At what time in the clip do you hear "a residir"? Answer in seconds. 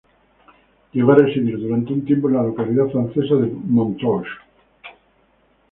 1.11-1.59